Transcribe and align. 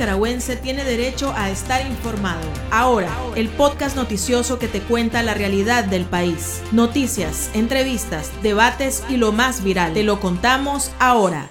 nicaragüense 0.00 0.56
tiene 0.56 0.82
derecho 0.82 1.34
a 1.36 1.50
estar 1.50 1.86
informado. 1.86 2.40
Ahora, 2.70 3.10
el 3.36 3.50
podcast 3.50 3.96
noticioso 3.96 4.58
que 4.58 4.66
te 4.66 4.80
cuenta 4.80 5.22
la 5.22 5.34
realidad 5.34 5.84
del 5.84 6.06
país. 6.06 6.62
Noticias, 6.72 7.50
entrevistas, 7.52 8.32
debates 8.42 9.04
y 9.10 9.18
lo 9.18 9.32
más 9.32 9.62
viral. 9.62 9.92
Te 9.92 10.02
lo 10.02 10.18
contamos 10.18 10.90
ahora. 11.00 11.50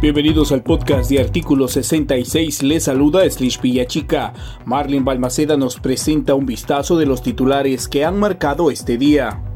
Bienvenidos 0.00 0.50
al 0.50 0.62
podcast 0.62 1.10
de 1.10 1.20
Artículo 1.20 1.68
66. 1.68 2.62
Les 2.62 2.84
saluda 2.84 3.28
Slish 3.28 3.60
Chica. 3.86 4.32
Marlene 4.64 5.04
Balmaceda 5.04 5.58
nos 5.58 5.78
presenta 5.78 6.34
un 6.34 6.46
vistazo 6.46 6.96
de 6.96 7.04
los 7.04 7.22
titulares 7.22 7.86
que 7.86 8.02
han 8.02 8.18
marcado 8.18 8.70
este 8.70 8.96
día. 8.96 9.49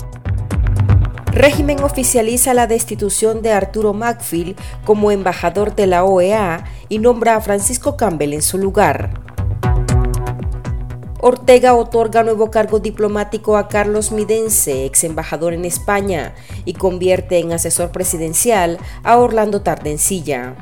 Régimen 1.34 1.82
oficializa 1.82 2.54
la 2.54 2.68
destitución 2.68 3.42
de 3.42 3.50
Arturo 3.50 3.92
Macfield 3.92 4.56
como 4.84 5.10
embajador 5.10 5.74
de 5.74 5.88
la 5.88 6.04
OEA 6.04 6.62
y 6.88 7.00
nombra 7.00 7.34
a 7.34 7.40
Francisco 7.40 7.96
Campbell 7.96 8.34
en 8.34 8.42
su 8.42 8.56
lugar. 8.56 9.20
Ortega 11.20 11.74
otorga 11.74 12.22
nuevo 12.22 12.52
cargo 12.52 12.78
diplomático 12.78 13.56
a 13.56 13.66
Carlos 13.66 14.12
Midense, 14.12 14.84
ex 14.84 15.02
embajador 15.02 15.54
en 15.54 15.64
España, 15.64 16.34
y 16.64 16.74
convierte 16.74 17.40
en 17.40 17.52
asesor 17.52 17.90
presidencial 17.90 18.78
a 19.02 19.18
Orlando 19.18 19.60
Tardencilla. 19.60 20.54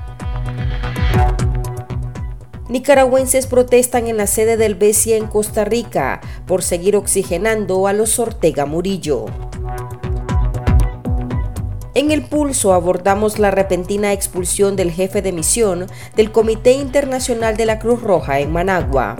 Nicaragüenses 2.70 3.46
protestan 3.46 4.06
en 4.06 4.16
la 4.16 4.26
sede 4.26 4.56
del 4.56 4.74
BESIA 4.74 5.18
en 5.18 5.26
Costa 5.26 5.66
Rica 5.66 6.22
por 6.46 6.62
seguir 6.62 6.96
oxigenando 6.96 7.86
a 7.86 7.92
los 7.92 8.18
Ortega 8.18 8.64
Murillo. 8.64 9.26
En 11.94 12.10
el 12.10 12.22
pulso 12.22 12.72
abordamos 12.72 13.38
la 13.38 13.50
repentina 13.50 14.14
expulsión 14.14 14.76
del 14.76 14.90
jefe 14.90 15.20
de 15.20 15.30
misión 15.30 15.86
del 16.16 16.32
Comité 16.32 16.72
Internacional 16.72 17.58
de 17.58 17.66
la 17.66 17.78
Cruz 17.78 18.00
Roja 18.00 18.40
en 18.40 18.50
Managua. 18.50 19.16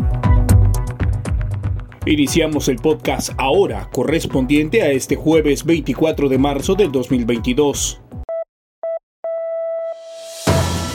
Iniciamos 2.07 2.69
el 2.69 2.77
podcast 2.77 3.31
ahora, 3.37 3.91
correspondiente 3.93 4.83
a 4.83 4.91
este 4.91 5.17
jueves 5.17 5.65
24 5.65 6.31
de 6.31 6.39
marzo 6.39 6.75
del 6.75 6.91
2022. 6.91 8.01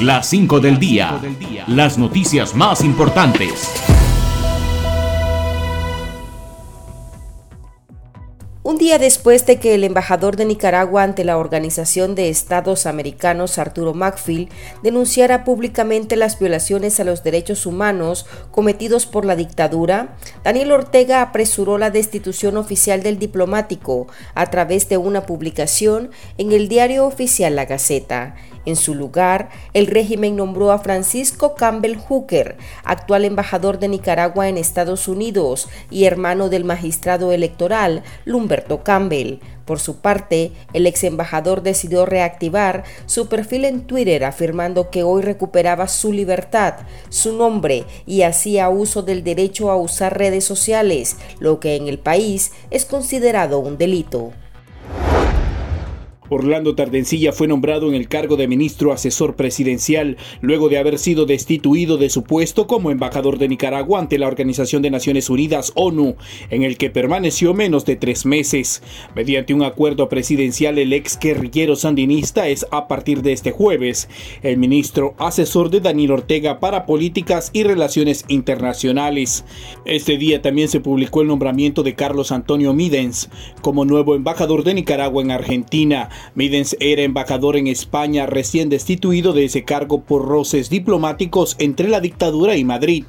Las 0.02 0.28
5 0.30 0.60
del 0.60 0.80
día. 0.80 1.22
Las 1.68 2.00
noticias 2.00 2.56
más 2.56 2.84
importantes. 2.84 3.97
Un 8.68 8.78
día 8.78 9.00
después 9.00 9.46
de 9.46 9.60
que 9.62 9.76
el 9.76 9.86
embajador 9.86 10.36
de 10.36 10.44
Nicaragua 10.44 11.04
ante 11.04 11.24
la 11.24 11.38
Organización 11.38 12.16
de 12.16 12.28
Estados 12.28 12.86
Americanos, 12.86 13.60
Arturo 13.60 13.94
Macfield, 13.94 14.50
denunciara 14.84 15.46
públicamente 15.46 16.18
las 16.18 16.38
violaciones 16.38 17.00
a 17.00 17.06
los 17.06 17.24
derechos 17.24 17.66
humanos 17.66 18.26
cometidos 18.52 19.06
por 19.06 19.24
la 19.24 19.38
dictadura, 19.38 20.18
Daniel 20.44 20.74
Ortega 20.74 21.22
apresuró 21.22 21.78
la 21.78 21.92
destitución 21.92 22.58
oficial 22.58 23.04
del 23.04 23.20
diplomático 23.20 24.08
a 24.36 24.48
través 24.48 24.90
de 24.90 24.98
una 24.98 25.26
publicación 25.26 26.12
en 26.38 26.52
el 26.52 26.68
diario 26.68 27.06
oficial 27.06 27.56
La 27.56 27.64
Gaceta. 27.64 28.36
En 28.68 28.76
su 28.76 28.96
lugar, 28.96 29.48
el 29.74 29.88
régimen 29.88 30.36
nombró 30.36 30.74
a 30.74 30.80
Francisco 30.80 31.56
Campbell 31.56 31.96
Hooker, 31.96 32.58
actual 32.84 33.24
embajador 33.24 33.80
de 33.80 33.88
Nicaragua 33.88 34.50
en 34.50 34.58
Estados 34.58 35.08
Unidos 35.08 35.70
y 35.90 36.04
hermano 36.04 36.50
del 36.50 36.66
magistrado 36.66 37.32
electoral 37.32 38.04
Lumberto 38.26 38.84
Campbell. 38.84 39.40
Por 39.64 39.80
su 39.80 40.02
parte, 40.02 40.52
el 40.74 40.86
ex 40.86 41.06
embajador 41.06 41.64
decidió 41.64 42.06
reactivar 42.06 42.84
su 43.06 43.30
perfil 43.30 43.64
en 43.64 43.88
Twitter 43.88 44.26
afirmando 44.26 44.90
que 44.90 45.04
hoy 45.04 45.22
recuperaba 45.22 45.88
su 45.88 46.12
libertad, 46.12 46.74
su 47.08 47.38
nombre 47.38 47.86
y 48.06 48.24
hacía 48.24 48.68
uso 48.68 49.02
del 49.02 49.24
derecho 49.24 49.72
a 49.72 49.78
usar 49.78 50.18
redes 50.18 50.44
sociales, 50.44 51.16
lo 51.40 51.62
que 51.62 51.78
en 51.78 51.88
el 51.88 52.00
país 52.00 52.52
es 52.70 52.84
considerado 52.84 53.60
un 53.60 53.78
delito. 53.78 54.34
Orlando 56.30 56.76
Tardencilla 56.76 57.32
fue 57.32 57.48
nombrado 57.48 57.88
en 57.88 57.96
el 57.96 58.08
cargo 58.08 58.36
de 58.36 58.48
ministro 58.48 58.92
asesor 58.92 59.36
presidencial 59.36 60.18
luego 60.42 60.70
de 60.70 60.78
haber 60.78 61.00
sido 61.00 61.26
destituido 61.26 61.98
de 61.98 62.10
su 62.10 62.24
puesto 62.24 62.68
como 62.68 62.92
embajador 62.92 63.38
de 63.38 63.48
Nicaragua 63.48 64.00
ante 64.00 64.18
la 64.18 64.28
Organización 64.28 64.82
de 64.82 64.92
Naciones 64.92 65.30
Unidas 65.30 65.72
ONU, 65.76 66.16
en 66.50 66.64
el 66.64 66.78
que 66.78 66.90
permaneció 66.90 67.54
menos 67.54 67.86
de 67.86 67.96
tres 67.96 68.26
meses. 68.26 68.82
Mediante 69.16 69.54
un 69.54 69.64
acuerdo 69.64 70.10
presidencial, 70.10 70.78
el 70.78 70.94
ex 70.94 71.18
guerrillero 71.20 71.76
sandinista 71.76 72.48
es 72.48 72.66
a 72.72 72.88
partir 72.88 73.22
de 73.22 73.34
este 73.34 73.52
jueves 73.52 74.10
el 74.44 74.58
ministro 74.58 75.16
asesor 75.18 75.70
de 75.70 75.80
Daniel 75.80 76.12
Ortega 76.12 76.60
para 76.60 76.86
políticas 76.86 77.50
y 77.54 77.64
relaciones 77.64 78.26
internacionales. 78.28 79.46
Este 79.86 80.18
día 80.18 80.42
también 80.42 80.68
se 80.68 80.80
publicó 80.80 81.22
el 81.22 81.28
nombramiento 81.28 81.84
de 81.84 81.96
Carlos 81.96 82.32
Antonio 82.32 82.74
Midens 82.74 83.30
como 83.62 83.86
nuevo 83.86 84.16
embajador 84.16 84.64
de 84.64 84.74
Nicaragua 84.74 85.22
en 85.22 85.32
Argentina. 85.32 86.10
Midens 86.36 86.76
era 86.80 87.02
embajador 87.02 87.58
en 87.58 87.68
España 87.68 88.26
recién 88.26 88.70
destituido 88.70 89.34
de 89.34 89.46
ese 89.46 89.64
cargo 89.64 90.02
por 90.02 90.26
roces 90.26 90.70
diplomáticos 90.70 91.56
entre 91.60 91.88
la 91.88 92.00
dictadura 92.00 92.56
y 92.56 92.64
Madrid. 92.64 93.06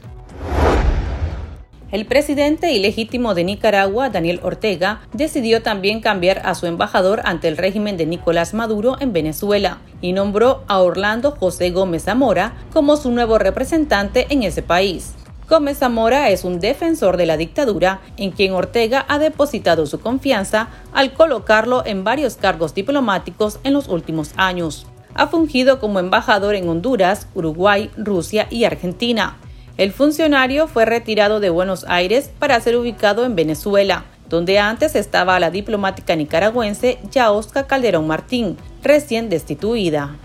El 1.91 2.05
presidente 2.05 2.71
ilegítimo 2.73 3.35
de 3.35 3.45
Nicaragua, 3.45 4.11
Daniel 4.11 4.41
Ortega, 4.43 5.01
decidió 5.15 5.63
también 5.63 6.01
cambiar 6.03 6.43
a 6.45 6.55
su 6.55 6.67
embajador 6.67 7.23
ante 7.25 7.49
el 7.49 7.57
régimen 7.57 7.97
de 7.97 8.05
Nicolás 8.05 8.53
Maduro 8.53 8.97
en 9.01 9.15
Venezuela 9.15 9.79
y 10.03 10.13
nombró 10.13 10.65
a 10.69 10.81
Orlando 10.81 11.31
José 11.31 11.71
Gómez 11.71 12.05
Zamora 12.05 12.59
como 12.75 12.99
su 12.99 13.11
nuevo 13.11 13.39
representante 13.39 14.27
en 14.29 14.43
ese 14.43 14.61
país. 14.61 15.15
Gómez 15.49 15.79
Zamora 15.79 16.29
es 16.29 16.45
un 16.45 16.61
defensor 16.61 17.17
de 17.17 17.25
la 17.25 17.39
dictadura 17.39 18.01
en 18.19 18.33
quien 18.33 18.53
Ortega 18.53 19.07
ha 19.09 19.19
depositado 19.19 19.87
su 19.87 19.99
confianza 19.99 20.69
al 20.93 21.15
colocarlo 21.15 21.87
en 21.87 22.05
varios 22.05 22.37
cargos 22.37 22.75
diplomáticos 22.75 23.59
en 23.65 23.73
los 23.73 23.89
últimos 23.89 24.33
años. 24.37 24.87
Ha 25.15 25.29
fungido 25.29 25.81
como 25.81 26.01
embajador 26.01 26.55
en 26.55 26.69
Honduras, 26.69 27.29
Uruguay, 27.35 27.91
Rusia 27.97 28.47
y 28.51 28.65
Argentina. 28.65 29.39
El 29.79 29.93
funcionario 29.93 30.69
fue 30.69 30.85
retirado 30.85 31.41
de 31.41 31.49
Buenos 31.49 31.87
Aires 31.89 32.31
para 32.39 32.61
ser 32.61 32.77
ubicado 32.77 33.25
en 33.25 33.35
Venezuela, 33.35 34.05
donde 34.29 34.59
antes 34.59 34.95
estaba 34.97 35.41
la 35.41 35.51
diplomática 35.51 36.15
nicaragüense 36.15 36.99
Yaosca 37.11 37.67
Calderón 37.67 38.07
Martín, 38.07 38.59
recién 38.83 39.31
destituida. 39.31 40.19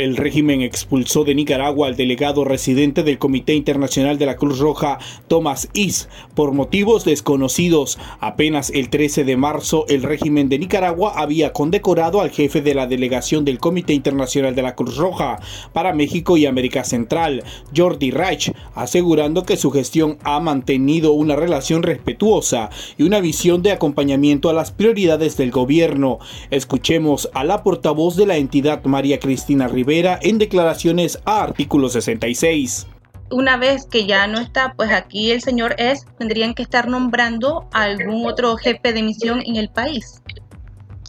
El 0.00 0.16
régimen 0.16 0.62
expulsó 0.62 1.24
de 1.24 1.34
Nicaragua 1.34 1.86
al 1.86 1.94
delegado 1.94 2.42
residente 2.44 3.02
del 3.02 3.18
Comité 3.18 3.52
Internacional 3.52 4.16
de 4.16 4.24
la 4.24 4.36
Cruz 4.36 4.58
Roja, 4.58 4.98
Thomas 5.28 5.68
Is, 5.74 6.08
por 6.34 6.52
motivos 6.52 7.04
desconocidos. 7.04 7.98
Apenas 8.18 8.70
el 8.70 8.88
13 8.88 9.24
de 9.24 9.36
marzo, 9.36 9.84
el 9.90 10.02
régimen 10.02 10.48
de 10.48 10.58
Nicaragua 10.58 11.12
había 11.16 11.52
condecorado 11.52 12.22
al 12.22 12.30
jefe 12.30 12.62
de 12.62 12.74
la 12.74 12.86
delegación 12.86 13.44
del 13.44 13.58
Comité 13.58 13.92
Internacional 13.92 14.54
de 14.54 14.62
la 14.62 14.74
Cruz 14.74 14.96
Roja 14.96 15.38
para 15.74 15.92
México 15.92 16.38
y 16.38 16.46
América 16.46 16.82
Central, 16.82 17.44
Jordi 17.76 18.10
Reich, 18.10 18.54
asegurando 18.74 19.44
que 19.44 19.58
su 19.58 19.70
gestión 19.70 20.16
ha 20.24 20.40
mantenido 20.40 21.12
una 21.12 21.36
relación 21.36 21.82
respetuosa 21.82 22.70
y 22.96 23.02
una 23.02 23.20
visión 23.20 23.60
de 23.60 23.72
acompañamiento 23.72 24.48
a 24.48 24.54
las 24.54 24.72
prioridades 24.72 25.36
del 25.36 25.50
gobierno. 25.50 26.20
Escuchemos 26.50 27.28
a 27.34 27.44
la 27.44 27.62
portavoz 27.62 28.16
de 28.16 28.24
la 28.24 28.38
entidad, 28.38 28.82
María 28.84 29.20
Cristina 29.20 29.68
Rivera 29.68 29.89
en 29.90 30.38
declaraciones 30.38 31.18
a 31.24 31.42
artículo 31.42 31.88
66 31.88 32.86
una 33.30 33.56
vez 33.56 33.86
que 33.86 34.06
ya 34.06 34.26
no 34.26 34.40
está, 34.40 34.74
pues 34.74 34.90
aquí 34.90 35.30
el 35.30 35.40
señor 35.40 35.74
es, 35.78 36.04
tendrían 36.18 36.54
que 36.54 36.62
estar 36.62 36.88
nombrando 36.88 37.68
a 37.72 37.84
algún 37.84 38.26
otro 38.26 38.56
jefe 38.56 38.92
de 38.92 39.02
misión 39.02 39.42
en 39.46 39.56
el 39.56 39.68
país. 39.68 40.20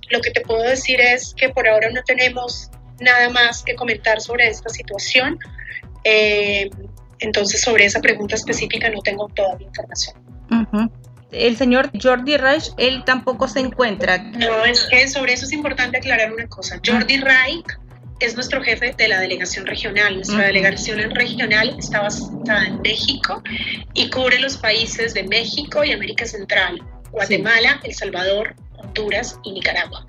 Lo 0.10 0.22
que 0.22 0.32
te 0.32 0.42
puedo 0.42 0.62
decir 0.62 1.00
es 1.02 1.34
que 1.36 1.50
por 1.50 1.68
ahora 1.68 1.90
no 1.90 2.02
tenemos 2.04 2.70
nada 3.00 3.30
más 3.30 3.64
que 3.64 3.76
comentar 3.76 4.22
sobre 4.22 4.48
esta 4.48 4.70
situación. 4.70 5.40
Eh, 6.04 6.70
entonces, 7.20 7.62
sobre 7.62 7.86
esa 7.86 8.02
pregunta 8.02 8.36
específica 8.36 8.90
no 8.90 9.02
tengo 9.02 9.28
toda 9.30 9.56
la 9.56 9.64
información. 9.64 10.16
El 11.32 11.56
señor 11.56 11.92
Jordi 12.00 12.38
Reich, 12.38 12.72
él 12.78 13.04
tampoco 13.06 13.48
se 13.48 13.62
encuentra. 13.62 14.18
No, 14.18 14.66
es 14.66 14.84
que 14.84 15.08
sobre 15.08 15.34
eso 15.34 15.46
es 15.46 15.54
importante 15.54 15.98
aclarar 15.98 16.34
una 16.34 16.46
cosa. 16.48 16.80
Jordi 16.86 17.18
Reich 17.18 17.66
es 18.22 18.36
nuestro 18.36 18.62
jefe 18.64 18.94
de 18.98 19.08
la 19.08 19.20
delegación 19.20 19.66
regional. 19.66 20.16
Nuestra 20.16 20.46
delegación 20.46 21.00
regional 21.12 21.76
está 21.78 22.02
basada 22.02 22.68
en 22.68 22.82
México 22.82 23.42
y 23.94 24.10
cubre 24.10 24.40
los 24.40 24.58
países 24.58 25.14
de 25.14 25.24
México 25.24 25.84
y 25.84 25.92
América 25.92 26.26
Central, 26.26 26.82
Guatemala, 27.12 27.80
El 27.84 27.94
Salvador, 27.94 28.56
Honduras 28.78 29.40
y 29.44 29.52
Nicaragua. 29.52 30.06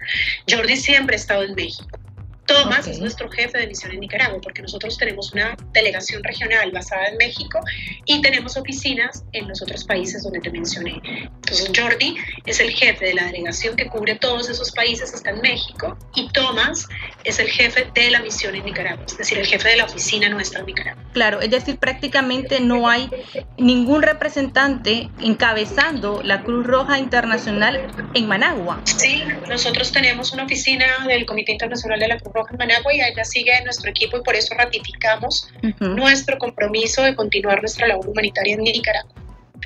Jordi 0.50 0.76
siempre 0.76 1.16
ha 1.16 1.18
estado 1.18 1.42
en 1.42 1.54
México. 1.54 2.01
Tomás 2.52 2.86
es 2.86 2.98
nuestro 2.98 3.30
jefe 3.30 3.56
de 3.56 3.66
misión 3.66 3.92
en 3.92 4.00
Nicaragua, 4.00 4.38
porque 4.42 4.60
nosotros 4.60 4.98
tenemos 4.98 5.32
una 5.32 5.56
delegación 5.72 6.22
regional 6.22 6.70
basada 6.70 7.06
en 7.06 7.16
México 7.16 7.58
y 8.04 8.20
tenemos 8.20 8.58
oficinas 8.58 9.24
en 9.32 9.48
los 9.48 9.62
otros 9.62 9.84
países 9.84 10.22
donde 10.22 10.40
te 10.40 10.50
mencioné. 10.50 11.00
Entonces, 11.02 11.70
Jordi 11.74 12.14
es 12.44 12.60
el 12.60 12.70
jefe 12.70 13.06
de 13.06 13.14
la 13.14 13.24
delegación 13.24 13.74
que 13.74 13.86
cubre 13.86 14.16
todos 14.16 14.50
esos 14.50 14.70
países, 14.72 15.14
está 15.14 15.30
en 15.30 15.40
México, 15.40 15.96
y 16.14 16.28
Tomás 16.28 16.88
es 17.24 17.38
el 17.38 17.48
jefe 17.48 17.90
de 17.94 18.10
la 18.10 18.20
misión 18.20 18.54
en 18.54 18.66
Nicaragua, 18.66 19.04
es 19.06 19.16
decir, 19.16 19.38
el 19.38 19.46
jefe 19.46 19.70
de 19.70 19.76
la 19.76 19.84
oficina 19.86 20.28
nuestra 20.28 20.60
en 20.60 20.66
Nicaragua. 20.66 21.02
Claro, 21.14 21.40
es 21.40 21.50
decir, 21.50 21.78
prácticamente 21.78 22.60
no 22.60 22.88
hay 22.88 23.08
ningún 23.56 24.02
representante 24.02 25.08
encabezando 25.20 26.22
la 26.22 26.42
Cruz 26.42 26.66
Roja 26.66 26.98
Internacional 26.98 27.86
en 28.12 28.26
Managua. 28.26 28.82
Sí, 28.84 29.22
nosotros 29.48 29.90
tenemos 29.90 30.32
una 30.32 30.44
oficina 30.44 31.06
del 31.06 31.24
Comité 31.24 31.52
Internacional 31.52 31.98
de 31.98 32.08
la 32.08 32.18
Cruz 32.18 32.34
Roja 32.34 32.41
en 32.50 32.58
Managua 32.58 32.94
y 32.94 33.00
allá 33.00 33.24
sigue 33.24 33.52
nuestro 33.64 33.90
equipo 33.90 34.18
y 34.18 34.22
por 34.22 34.34
eso 34.34 34.54
ratificamos 34.54 35.48
nuestro 35.80 36.38
compromiso 36.38 37.02
de 37.02 37.14
continuar 37.14 37.60
nuestra 37.60 37.86
labor 37.86 38.08
humanitaria 38.08 38.54
en 38.54 38.62
Nicaragua. 38.62 39.12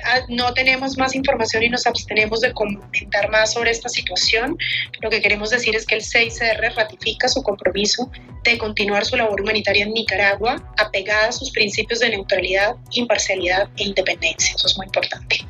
Ah, 0.05 0.19
no 0.29 0.53
tenemos 0.53 0.97
más 0.97 1.15
información 1.15 1.63
y 1.63 1.69
nos 1.69 1.87
abstenemos 1.87 2.41
de 2.41 2.53
comentar 2.53 3.29
más 3.29 3.53
sobre 3.53 3.71
esta 3.71 3.89
situación. 3.89 4.57
Lo 5.01 5.09
que 5.09 5.21
queremos 5.21 5.49
decir 5.49 5.75
es 5.75 5.85
que 5.85 5.95
el 5.95 6.01
6CR 6.01 6.75
ratifica 6.75 7.27
su 7.27 7.41
compromiso 7.41 8.11
de 8.43 8.57
continuar 8.57 9.05
su 9.05 9.15
labor 9.15 9.41
humanitaria 9.41 9.85
en 9.85 9.93
Nicaragua 9.93 10.61
apegada 10.77 11.29
a 11.29 11.31
sus 11.31 11.51
principios 11.51 11.99
de 11.99 12.09
neutralidad, 12.09 12.75
imparcialidad 12.91 13.69
e 13.77 13.85
independencia. 13.85 14.55
Eso 14.55 14.67
es 14.67 14.77
muy 14.77 14.85
importante. 14.85 15.47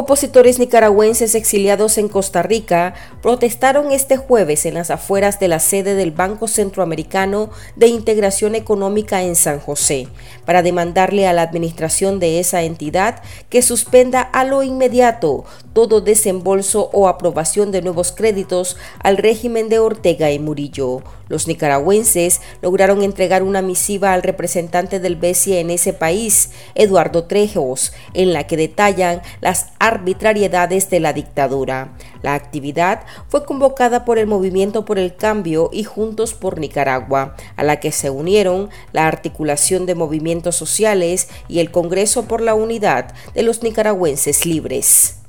Opositores 0.00 0.58
nicaragüenses 0.58 1.34
exiliados 1.34 1.98
en 1.98 2.08
Costa 2.08 2.42
Rica 2.42 2.94
protestaron 3.20 3.92
este 3.92 4.16
jueves 4.16 4.64
en 4.64 4.72
las 4.72 4.90
afueras 4.90 5.38
de 5.38 5.48
la 5.48 5.58
sede 5.58 5.94
del 5.94 6.10
Banco 6.10 6.48
Centroamericano 6.48 7.50
de 7.76 7.88
Integración 7.88 8.54
Económica 8.54 9.22
en 9.22 9.36
San 9.36 9.60
José 9.60 10.08
para 10.46 10.62
demandarle 10.62 11.28
a 11.28 11.34
la 11.34 11.42
administración 11.42 12.18
de 12.18 12.40
esa 12.40 12.62
entidad 12.62 13.22
que 13.50 13.60
suspenda 13.60 14.22
a 14.22 14.44
lo 14.44 14.62
inmediato 14.62 15.44
todo 15.74 16.00
desembolso 16.00 16.88
o 16.94 17.06
aprobación 17.06 17.70
de 17.70 17.82
nuevos 17.82 18.10
créditos 18.10 18.78
al 19.02 19.18
régimen 19.18 19.68
de 19.68 19.80
Ortega 19.80 20.30
y 20.30 20.38
Murillo. 20.38 21.02
Los 21.30 21.46
nicaragüenses 21.46 22.40
lograron 22.60 23.04
entregar 23.04 23.44
una 23.44 23.62
misiva 23.62 24.12
al 24.12 24.24
representante 24.24 24.98
del 24.98 25.14
BCE 25.14 25.60
en 25.60 25.70
ese 25.70 25.92
país, 25.92 26.50
Eduardo 26.74 27.24
Trejos, 27.24 27.92
en 28.14 28.32
la 28.32 28.48
que 28.48 28.56
detallan 28.56 29.22
las 29.40 29.68
arbitrariedades 29.78 30.90
de 30.90 30.98
la 30.98 31.12
dictadura. 31.12 31.96
La 32.22 32.34
actividad 32.34 33.04
fue 33.28 33.44
convocada 33.44 34.04
por 34.04 34.18
el 34.18 34.26
Movimiento 34.26 34.84
por 34.84 34.98
el 34.98 35.14
Cambio 35.14 35.70
y 35.72 35.84
Juntos 35.84 36.34
por 36.34 36.58
Nicaragua, 36.58 37.36
a 37.54 37.62
la 37.62 37.78
que 37.78 37.92
se 37.92 38.10
unieron 38.10 38.68
la 38.92 39.06
Articulación 39.06 39.86
de 39.86 39.94
Movimientos 39.94 40.56
Sociales 40.56 41.28
y 41.46 41.60
el 41.60 41.70
Congreso 41.70 42.24
por 42.24 42.40
la 42.40 42.54
Unidad 42.54 43.14
de 43.34 43.44
los 43.44 43.62
Nicaragüenses 43.62 44.44
Libres. 44.46 45.20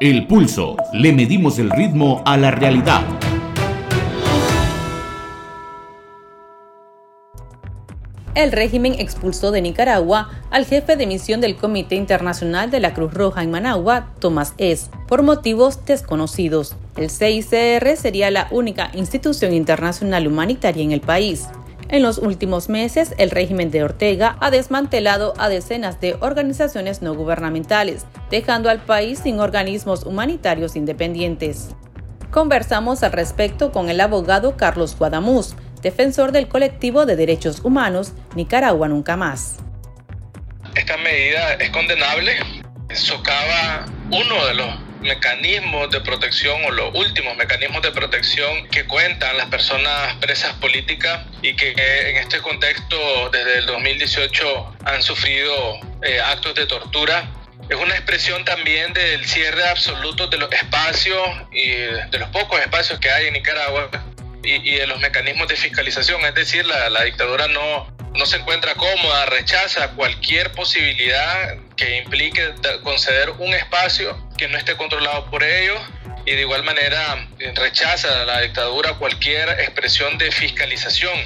El 0.00 0.26
pulso. 0.26 0.76
Le 0.92 1.12
medimos 1.12 1.60
el 1.60 1.70
ritmo 1.70 2.22
a 2.24 2.36
la 2.36 2.50
realidad. 2.50 3.04
El 8.34 8.52
régimen 8.52 8.94
expulsó 8.98 9.50
de 9.50 9.60
Nicaragua 9.60 10.30
al 10.50 10.64
jefe 10.64 10.96
de 10.96 11.06
misión 11.06 11.40
del 11.40 11.56
Comité 11.56 11.96
Internacional 11.96 12.70
de 12.70 12.80
la 12.80 12.94
Cruz 12.94 13.12
Roja 13.12 13.42
en 13.42 13.50
Managua, 13.50 14.08
Tomás 14.20 14.54
Es, 14.58 14.90
por 15.08 15.22
motivos 15.22 15.84
desconocidos. 15.84 16.76
El 16.96 17.10
CICR 17.10 17.96
sería 17.96 18.30
la 18.30 18.48
única 18.50 18.90
institución 18.94 19.52
internacional 19.52 20.26
humanitaria 20.26 20.82
en 20.82 20.92
el 20.92 21.00
país. 21.00 21.48
En 21.88 22.04
los 22.04 22.18
últimos 22.18 22.68
meses, 22.68 23.14
el 23.18 23.30
régimen 23.30 23.72
de 23.72 23.82
Ortega 23.82 24.36
ha 24.38 24.52
desmantelado 24.52 25.34
a 25.38 25.48
decenas 25.48 26.00
de 26.00 26.16
organizaciones 26.20 27.02
no 27.02 27.14
gubernamentales, 27.14 28.06
dejando 28.30 28.70
al 28.70 28.80
país 28.80 29.18
sin 29.18 29.40
organismos 29.40 30.04
humanitarios 30.04 30.76
independientes. 30.76 31.70
Conversamos 32.30 33.02
al 33.02 33.10
respecto 33.10 33.72
con 33.72 33.90
el 33.90 34.00
abogado 34.00 34.56
Carlos 34.56 34.96
Guadamuz, 34.96 35.56
defensor 35.82 36.32
del 36.32 36.48
colectivo 36.48 37.06
de 37.06 37.16
derechos 37.16 37.60
humanos 37.64 38.12
Nicaragua 38.34 38.88
Nunca 38.88 39.16
Más. 39.16 39.58
Esta 40.74 40.96
medida 40.98 41.54
es 41.54 41.70
condenable, 41.70 42.36
socava 42.94 43.86
uno 44.10 44.46
de 44.46 44.54
los 44.54 44.90
mecanismos 45.00 45.90
de 45.90 46.00
protección 46.00 46.62
o 46.64 46.70
los 46.70 46.94
últimos 46.94 47.36
mecanismos 47.36 47.82
de 47.82 47.90
protección 47.90 48.68
que 48.68 48.84
cuentan 48.84 49.36
las 49.36 49.46
personas 49.46 50.14
presas 50.20 50.52
políticas 50.54 51.26
y 51.42 51.54
que 51.56 51.70
en 51.70 52.16
este 52.18 52.40
contexto 52.40 53.30
desde 53.30 53.58
el 53.58 53.66
2018 53.66 54.76
han 54.84 55.02
sufrido 55.02 55.80
eh, 56.02 56.20
actos 56.20 56.54
de 56.54 56.66
tortura. 56.66 57.30
Es 57.68 57.76
una 57.76 57.94
expresión 57.94 58.44
también 58.44 58.92
del 58.92 59.24
cierre 59.24 59.68
absoluto 59.68 60.26
de 60.26 60.38
los 60.38 60.52
espacios 60.52 61.22
y 61.52 61.70
de 61.70 62.18
los 62.18 62.28
pocos 62.30 62.60
espacios 62.60 62.98
que 62.98 63.10
hay 63.10 63.28
en 63.28 63.34
Nicaragua 63.34 63.88
y, 64.42 64.74
de 64.74 64.86
los 64.86 65.00
mecanismos 65.00 65.48
de 65.48 65.56
fiscalización. 65.56 66.24
Es 66.24 66.34
decir, 66.34 66.66
la, 66.66 67.02
dictadura 67.04 67.48
no, 67.48 67.86
no 68.14 68.26
se 68.26 68.36
encuentra 68.36 68.74
cómoda, 68.74 69.26
rechaza 69.26 69.90
cualquier 69.92 70.52
posibilidad 70.52 71.56
que 71.76 71.98
implique 71.98 72.54
conceder 72.82 73.30
un 73.38 73.54
espacio 73.54 74.28
que 74.36 74.48
no 74.48 74.58
esté 74.58 74.76
controlado 74.76 75.30
por 75.30 75.42
ellos 75.42 75.80
y 76.26 76.32
de 76.32 76.42
igual 76.42 76.62
manera 76.64 77.28
rechaza 77.54 78.24
la 78.24 78.40
dictadura 78.40 78.94
cualquier 78.94 79.48
expresión 79.60 80.18
de 80.18 80.30
fiscalización. 80.30 81.18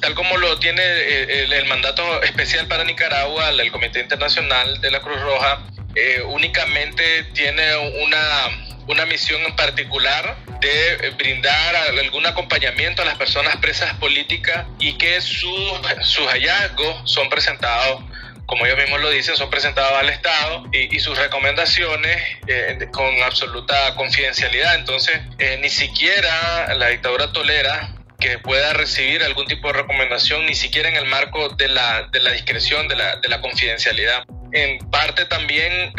Tal 0.00 0.14
como 0.14 0.36
lo 0.36 0.58
tiene 0.58 0.82
eh, 0.82 1.48
el, 1.50 1.64
mandato 1.64 2.22
especial 2.22 2.66
para 2.66 2.84
Nicaragua, 2.84 3.48
el 3.48 3.72
Comité 3.72 4.00
Internacional 4.00 4.78
de 4.80 4.90
la 4.90 5.00
Cruz 5.00 5.18
Roja, 5.20 5.62
eh, 5.94 6.22
únicamente 6.26 7.24
tiene 7.32 7.74
una 8.04 8.65
una 8.86 9.04
misión 9.06 9.42
en 9.42 9.56
particular 9.56 10.36
de 10.60 10.92
eh, 10.92 11.10
brindar 11.16 11.76
algún 11.76 12.26
acompañamiento 12.26 13.02
a 13.02 13.04
las 13.04 13.16
personas 13.16 13.56
presas 13.56 13.94
políticas 13.94 14.66
y 14.78 14.94
que 14.94 15.20
sus, 15.20 15.72
sus 16.02 16.26
hallazgos 16.28 17.10
son 17.10 17.28
presentados 17.28 18.02
como 18.46 18.64
ellos 18.64 18.78
mismos 18.78 19.00
lo 19.00 19.10
dicen, 19.10 19.36
son 19.36 19.50
presentados 19.50 19.92
al 19.98 20.08
Estado 20.08 20.66
y, 20.72 21.00
sus 21.00 21.18
recomendaciones 21.18 22.16
eh, 22.46 22.78
con 22.92 23.22
absoluta 23.24 23.94
confidencialidad. 23.96 24.76
Entonces, 24.76 25.20
eh, 25.38 25.58
ni 25.60 25.68
siquiera 25.68 26.72
la 26.76 26.86
dictadura 26.88 27.32
tolera 27.32 27.92
que 28.20 28.38
pueda 28.38 28.72
recibir 28.72 29.22
algún 29.24 29.46
tipo 29.46 29.68
de 29.68 29.74
recomendación, 29.74 30.46
ni 30.46 30.54
siquiera 30.54 30.88
en 30.88 30.96
el 30.96 31.06
marco 31.06 31.48
de 31.50 31.68
la, 31.68 32.04
de 32.12 32.20
la 32.20 32.30
discreción, 32.30 32.88
de 32.88 32.96
la, 32.96 33.16
de 33.16 33.28
la 33.28 33.40
confidencialidad 33.40 34.24
en 34.52 34.78
parte 34.90 35.24
también 35.26 35.92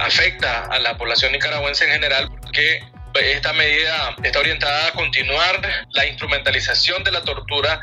afecta 0.00 0.66
a 0.66 0.78
la 0.78 0.96
población 0.96 1.32
nicaragüense 1.32 1.84
en 1.84 1.92
general 1.92 2.28
porque 2.40 2.82
esta 3.20 3.52
medida 3.52 4.16
está 4.22 4.38
orientada 4.38 4.88
a 4.88 4.92
continuar 4.92 5.60
la 5.90 6.06
instrumentalización 6.06 7.04
de 7.04 7.12
la 7.12 7.22
tortura 7.22 7.80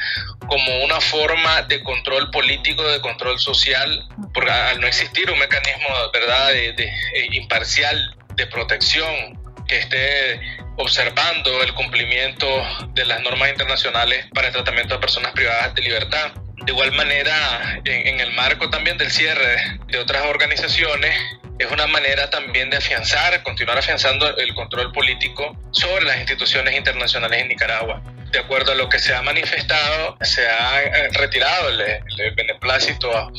como 0.47 0.83
una 0.83 0.99
forma 0.99 1.61
de 1.63 1.83
control 1.83 2.31
político, 2.31 2.83
de 2.87 2.99
control 3.01 3.39
social, 3.39 4.07
porque 4.33 4.51
al 4.51 4.81
no 4.81 4.87
existir 4.87 5.29
un 5.29 5.37
mecanismo 5.37 5.87
¿verdad? 6.11 6.49
De, 6.49 6.69
eh, 6.69 7.27
imparcial 7.31 8.15
de 8.35 8.47
protección 8.47 9.37
que 9.67 9.77
esté 9.77 10.39
observando 10.77 11.61
el 11.61 11.73
cumplimiento 11.73 12.47
de 12.93 13.05
las 13.05 13.21
normas 13.21 13.49
internacionales 13.49 14.25
para 14.33 14.47
el 14.47 14.53
tratamiento 14.53 14.95
de 14.95 14.99
personas 14.99 15.33
privadas 15.33 15.75
de 15.75 15.81
libertad. 15.81 16.31
De 16.65 16.71
igual 16.71 16.91
manera, 16.93 17.79
en, 17.85 18.19
el 18.19 18.31
marco 18.33 18.69
también 18.69 18.97
del 18.97 19.11
cierre 19.11 19.79
de 19.87 19.97
otras 19.97 20.25
organizaciones, 20.25 21.15
es 21.57 21.71
una 21.71 21.87
manera 21.87 22.29
también 22.29 22.69
de 22.69 22.77
afianzar, 22.77 23.41
continuar 23.43 23.77
afianzando 23.77 24.37
el 24.37 24.53
control 24.53 24.91
político 24.91 25.57
sobre 25.71 26.05
las 26.05 26.17
instituciones 26.17 26.75
internacionales 26.75 27.41
en 27.41 27.49
Nicaragua. 27.49 28.01
De 28.31 28.39
acuerdo 28.39 28.71
a 28.71 28.75
lo 28.75 28.87
que 28.87 28.99
se 28.99 29.13
ha 29.15 29.21
manifestado, 29.21 30.17
se 30.21 30.47
ha 30.47 30.83
eh, 30.83 31.09
retirado 31.13 31.69
el, 31.69 32.35
beneplácito 32.35 33.15
a, 33.17 33.31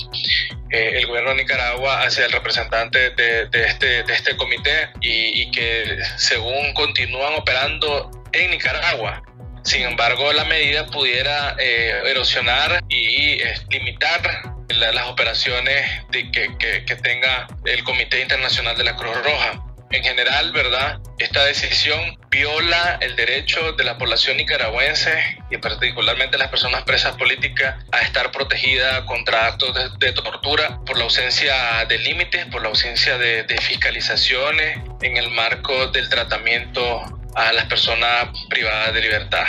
eh, 0.70 0.92
el 0.94 1.06
gobierno 1.06 1.30
de 1.30 1.36
Nicaragua 1.36 2.02
hacia 2.02 2.26
el 2.26 2.32
representante 2.32 3.10
de, 3.10 3.48
este, 3.52 4.00
este 4.00 4.36
comité 4.36 4.90
y 5.00 5.50
que 5.52 5.98
según 6.16 6.74
continúan 6.74 7.34
operando 7.34 8.10
en 8.32 8.50
Nicaragua, 8.50 9.22
sin 9.62 9.82
embargo, 9.82 10.32
la 10.32 10.44
medida 10.44 10.86
pudiera 10.86 11.56
eh, 11.58 12.02
erosionar 12.06 12.82
y 12.88 13.42
eh, 13.42 13.54
limitar 13.70 14.20
las 14.68 15.06
operaciones 15.06 15.84
de 16.10 16.30
que, 16.30 16.56
que, 16.58 16.96
tenga 16.96 17.48
el 17.64 17.84
Comité 17.84 18.22
Internacional 18.22 18.76
de 18.76 18.84
la 18.84 18.96
Cruz 18.96 19.16
Roja. 19.22 19.64
En 19.90 20.04
general, 20.04 20.52
¿verdad? 20.52 21.00
Esta 21.18 21.44
decisión 21.44 22.16
viola 22.30 22.98
el 23.00 23.16
derecho 23.16 23.72
de 23.72 23.82
la 23.82 23.98
población 23.98 24.36
nicaragüense 24.36 25.36
y 25.50 25.56
particularmente 25.56 26.38
las 26.38 26.48
personas 26.48 26.84
presas 26.84 27.16
políticas 27.16 27.74
a 27.90 28.00
estar 28.02 28.30
protegida 28.30 29.04
contra 29.06 29.48
actos 29.48 29.76
de, 29.98 30.12
tortura 30.12 30.78
por 30.86 30.96
la 30.96 31.04
ausencia 31.04 31.84
de 31.86 31.98
límites, 31.98 32.46
por 32.46 32.62
la 32.62 32.68
ausencia 32.68 33.18
de, 33.18 33.42
de 33.42 33.58
fiscalizaciones 33.58 34.78
en 35.02 35.16
el 35.16 35.28
marco 35.30 35.88
del 35.88 36.08
tratamiento 36.08 37.19
a 37.34 37.52
las 37.52 37.66
personas 37.66 38.28
privadas 38.48 38.94
de 38.94 39.00
libertad. 39.00 39.44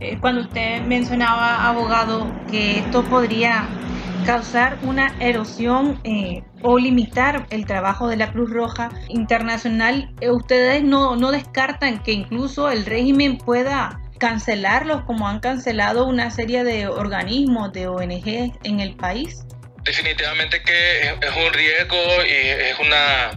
Eh, 0.00 0.18
cuando 0.20 0.42
usted 0.42 0.82
mencionaba, 0.82 1.66
abogado, 1.66 2.30
que 2.50 2.78
esto 2.78 3.04
podría 3.04 3.68
causar 4.24 4.78
una 4.82 5.14
erosión 5.20 6.00
eh, 6.04 6.42
o 6.62 6.78
limitar 6.78 7.46
el 7.50 7.66
trabajo 7.66 8.08
de 8.08 8.16
la 8.16 8.32
Cruz 8.32 8.50
Roja 8.50 8.90
Internacional, 9.08 10.10
eh, 10.20 10.30
¿ustedes 10.30 10.82
no, 10.82 11.16
no 11.16 11.30
descartan 11.30 12.02
que 12.02 12.12
incluso 12.12 12.70
el 12.70 12.84
régimen 12.84 13.38
pueda 13.38 14.00
cancelarlos 14.18 15.02
como 15.04 15.28
han 15.28 15.40
cancelado 15.40 16.06
una 16.06 16.30
serie 16.30 16.64
de 16.64 16.88
organismos, 16.88 17.72
de 17.72 17.88
ONG 17.88 18.58
en 18.64 18.80
el 18.80 18.96
país? 18.96 19.46
Definitivamente 19.88 20.60
que 20.60 21.00
es 21.00 21.36
un 21.46 21.50
riesgo 21.50 22.22
y 22.22 22.30
es 22.30 22.78
una, 22.78 23.30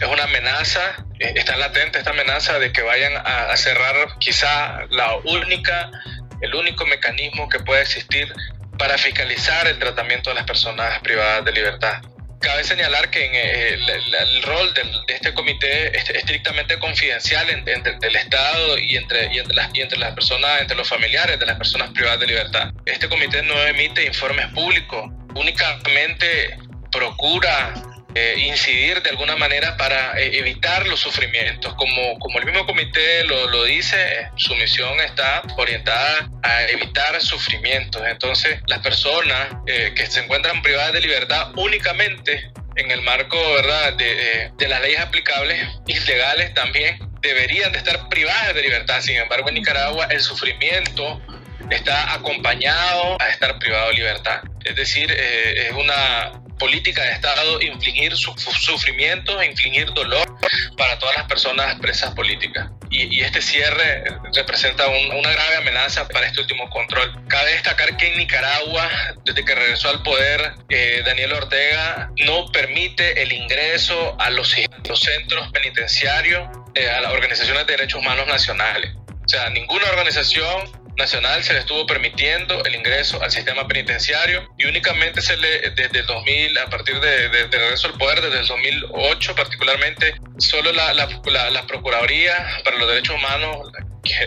es 0.00 0.08
una 0.08 0.24
amenaza, 0.24 0.96
eh, 1.20 1.34
está 1.36 1.56
latente 1.56 1.98
esta 1.98 2.10
amenaza 2.10 2.58
de 2.58 2.72
que 2.72 2.82
vayan 2.82 3.12
a, 3.24 3.56
cerrar 3.56 4.18
quizá 4.18 4.80
la 4.90 5.14
única, 5.18 5.92
el 6.40 6.56
único 6.56 6.86
mecanismo 6.86 7.48
que 7.48 7.60
puede 7.60 7.82
existir 7.82 8.34
para 8.76 8.98
fiscalizar 8.98 9.68
el 9.68 9.78
tratamiento 9.78 10.30
de 10.30 10.34
las 10.34 10.44
personas 10.44 10.98
privadas 11.02 11.44
de 11.44 11.52
libertad. 11.52 12.02
Cabe 12.40 12.64
señalar 12.64 13.08
que 13.08 13.24
eh, 13.24 13.74
el, 13.74 14.42
rol 14.42 14.74
de 14.74 15.14
este 15.14 15.32
comité 15.34 15.96
es 15.96 16.10
estrictamente 16.10 16.80
confidencial 16.80 17.48
entre, 17.48 17.96
el 18.02 18.16
Estado 18.16 18.76
y 18.76 18.96
entre, 18.96 19.32
y 19.32 19.38
entre, 19.38 19.54
las, 19.54 19.70
y 19.72 19.82
entre 19.82 20.00
las 20.00 20.12
personas, 20.14 20.60
entre 20.60 20.76
los 20.76 20.88
familiares 20.88 21.38
de 21.38 21.46
las 21.46 21.56
personas 21.56 21.90
privadas 21.90 22.18
de 22.18 22.26
libertad. 22.26 22.72
Este 22.86 23.08
comité 23.08 23.40
no 23.44 23.54
emite 23.62 24.04
informes 24.04 24.48
públicos, 24.48 25.08
únicamente 25.34 26.58
procura 26.90 27.74
eh, 28.14 28.34
incidir 28.46 29.00
de 29.02 29.08
alguna 29.08 29.36
manera 29.36 29.74
para 29.78 30.20
eh, 30.20 30.38
evitar 30.38 30.86
los 30.86 31.00
sufrimientos. 31.00 31.74
Como, 31.76 32.18
como 32.18 32.38
el 32.38 32.44
mismo 32.44 32.66
comité 32.66 33.24
lo, 33.24 33.48
lo 33.48 33.64
dice, 33.64 34.28
su 34.36 34.54
misión 34.56 35.00
está 35.00 35.42
orientada 35.56 36.30
a 36.42 36.64
evitar 36.64 37.18
sufrimientos. 37.22 38.02
Entonces, 38.06 38.60
las 38.66 38.80
personas 38.80 39.48
eh, 39.66 39.94
que 39.96 40.06
se 40.06 40.20
encuentran 40.20 40.60
privadas 40.60 40.92
de 40.92 41.00
libertad 41.00 41.52
únicamente 41.56 42.52
en 42.76 42.90
el 42.90 43.00
marco. 43.02 43.38
De, 43.96 44.50
de 44.56 44.68
las 44.68 44.80
leyes 44.82 45.00
aplicables 45.00 45.66
y 45.86 45.98
legales 46.00 46.52
también 46.54 46.98
deberían 47.20 47.72
de 47.72 47.78
estar 47.78 48.08
privadas 48.08 48.54
de 48.54 48.62
libertad. 48.62 49.00
Sin 49.00 49.16
embargo, 49.16 49.48
en 49.48 49.54
Nicaragua 49.54 50.06
el 50.10 50.20
sufrimiento 50.20 51.20
está 51.74 52.14
acompañado 52.14 53.16
a 53.20 53.28
estar 53.28 53.58
privado 53.58 53.88
de 53.88 53.94
libertad. 53.94 54.42
Es 54.64 54.76
decir, 54.76 55.10
es 55.10 55.72
una 55.72 56.42
política 56.62 57.02
de 57.02 57.10
Estado 57.10 57.60
infligir 57.60 58.16
su, 58.16 58.32
sufrimiento, 58.36 59.42
infligir 59.42 59.92
dolor 59.94 60.24
para 60.76 60.96
todas 60.96 61.16
las 61.16 61.26
personas 61.26 61.74
presas 61.80 62.14
políticas. 62.14 62.70
Y, 62.88 63.20
este 63.20 63.42
cierre 63.42 64.04
representa 64.32 64.86
una 64.86 65.32
grave 65.32 65.56
amenaza 65.56 66.06
para 66.06 66.28
este 66.28 66.40
último 66.40 66.70
control. 66.70 67.20
Cabe 67.26 67.54
destacar 67.54 67.96
que 67.96 68.12
en 68.12 68.18
Nicaragua, 68.18 68.88
desde 69.24 69.44
que 69.44 69.54
regresó 69.56 69.88
al 69.88 70.04
poder, 70.04 70.54
eh, 70.68 71.02
Daniel 71.04 71.32
Ortega 71.32 72.12
no 72.26 72.46
permite 72.52 73.20
el 73.20 73.32
ingreso 73.32 74.14
a 74.20 74.30
los, 74.30 74.50
centros 74.50 75.50
penitenciarios, 75.52 76.48
eh, 76.76 76.88
a 76.88 77.00
las 77.00 77.12
organizaciones 77.12 77.66
de 77.66 77.72
derechos 77.72 78.00
humanos 78.00 78.28
nacionales. 78.28 78.94
O 79.24 79.28
sea, 79.28 79.50
ninguna 79.50 79.86
organización 79.86 80.81
nacional 80.96 81.42
se 81.42 81.52
le 81.54 81.60
estuvo 81.60 81.86
permitiendo 81.86 82.64
el 82.64 82.74
ingreso 82.74 83.22
al 83.22 83.30
sistema 83.30 83.66
penitenciario 83.66 84.48
y 84.58 84.66
únicamente 84.66 85.20
se 85.22 85.36
le, 85.36 85.70
desde 85.70 86.00
el 86.00 86.06
2000, 86.06 86.58
a 86.58 86.66
partir 86.66 87.00
de, 87.00 87.28
regreso 87.28 87.88
al 87.88 87.94
poder, 87.94 88.20
desde 88.20 88.40
el 88.40 88.46
2008 88.46 89.34
particularmente, 89.34 90.14
solo 90.38 90.72
la, 90.72 90.92
la, 90.92 91.08
la, 91.50 91.66
Procuraduría 91.66 92.34
para 92.64 92.76
los 92.76 92.88
Derechos 92.88 93.16
Humanos, 93.16 93.70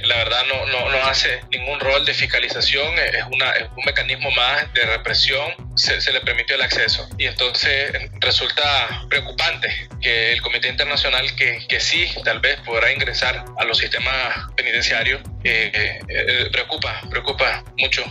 la 0.03 0.15
verdad 0.17 0.43
no, 0.47 0.65
no, 0.67 0.89
no, 0.89 1.05
hace 1.05 1.41
ningún 1.51 1.79
rol 1.79 2.05
de 2.05 2.13
fiscalización, 2.13 2.97
es, 2.97 3.23
una, 3.29 3.51
es 3.51 3.67
un 3.75 3.83
mecanismo 3.85 4.31
más 4.31 4.73
de 4.73 4.83
represión, 4.83 5.53
se, 5.75 5.99
se, 5.99 6.13
le 6.13 6.21
permitió 6.21 6.55
el 6.55 6.61
acceso. 6.61 7.07
Y 7.17 7.25
entonces 7.25 7.91
resulta 8.19 9.05
preocupante 9.09 9.67
que 10.01 10.33
el 10.33 10.41
Comité 10.41 10.69
Internacional, 10.69 11.35
que, 11.35 11.65
que 11.67 11.79
sí 11.79 12.09
tal 12.23 12.39
vez 12.39 12.57
podrá 12.61 12.91
ingresar 12.91 13.43
a 13.57 13.65
los 13.65 13.77
sistemas 13.77 14.15
penitenciarios, 14.55 15.21
eh, 15.43 15.99
eh, 16.07 16.49
preocupa, 16.51 17.01
preocupa 17.09 17.63
mucho. 17.77 18.03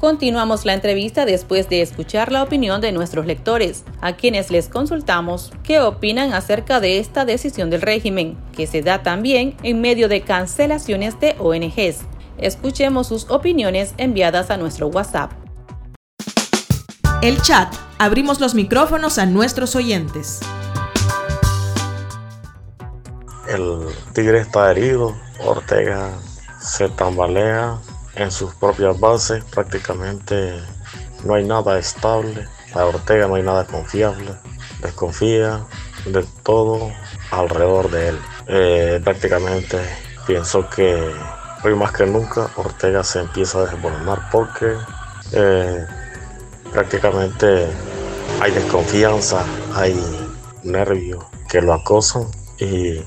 Continuamos 0.00 0.64
la 0.64 0.72
entrevista 0.72 1.26
después 1.26 1.68
de 1.68 1.82
escuchar 1.82 2.32
la 2.32 2.42
opinión 2.42 2.80
de 2.80 2.90
nuestros 2.90 3.26
lectores, 3.26 3.84
a 4.00 4.14
quienes 4.16 4.50
les 4.50 4.70
consultamos 4.70 5.52
qué 5.62 5.78
opinan 5.80 6.32
acerca 6.32 6.80
de 6.80 6.98
esta 6.98 7.26
decisión 7.26 7.68
del 7.68 7.82
régimen, 7.82 8.38
que 8.56 8.66
se 8.66 8.80
da 8.80 9.02
también 9.02 9.58
en 9.62 9.82
medio 9.82 10.08
de 10.08 10.22
cancelaciones 10.22 11.20
de 11.20 11.36
ONGs. 11.38 11.98
Escuchemos 12.38 13.08
sus 13.08 13.28
opiniones 13.28 13.92
enviadas 13.98 14.50
a 14.50 14.56
nuestro 14.56 14.86
WhatsApp. 14.86 15.32
El 17.20 17.42
chat. 17.42 17.70
Abrimos 17.98 18.40
los 18.40 18.54
micrófonos 18.54 19.18
a 19.18 19.26
nuestros 19.26 19.76
oyentes. 19.76 20.40
El 23.46 23.84
tigre 24.14 24.40
está 24.40 24.70
herido, 24.70 25.14
Ortega 25.44 26.10
se 26.58 26.88
tambalea 26.88 27.78
en 28.14 28.30
sus 28.30 28.54
propias 28.54 28.98
bases, 28.98 29.44
prácticamente 29.44 30.60
no 31.24 31.34
hay 31.34 31.44
nada 31.44 31.78
estable. 31.78 32.48
Para 32.72 32.86
Ortega 32.86 33.26
no 33.26 33.34
hay 33.34 33.42
nada 33.42 33.66
confiable. 33.66 34.32
Desconfía 34.82 35.64
de 36.06 36.24
todo 36.42 36.92
alrededor 37.30 37.90
de 37.90 38.08
él. 38.08 38.18
Eh, 38.46 39.00
prácticamente 39.02 39.78
pienso 40.26 40.68
que 40.70 41.12
hoy 41.62 41.74
más 41.74 41.92
que 41.92 42.06
nunca 42.06 42.50
Ortega 42.56 43.04
se 43.04 43.20
empieza 43.20 43.58
a 43.58 43.66
desbordar 43.66 44.30
porque 44.30 44.76
eh, 45.32 45.86
prácticamente 46.72 47.66
hay 48.40 48.52
desconfianza, 48.52 49.44
hay 49.74 49.94
nervios 50.62 51.24
que 51.48 51.60
lo 51.60 51.74
acosan 51.74 52.26
y 52.58 53.02